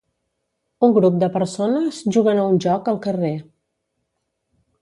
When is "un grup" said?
0.87-1.19